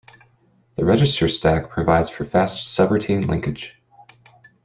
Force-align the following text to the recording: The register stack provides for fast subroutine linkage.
The 0.77 0.83
register 0.83 1.29
stack 1.29 1.69
provides 1.69 2.09
for 2.09 2.25
fast 2.25 2.57
subroutine 2.67 3.27
linkage. 3.27 3.77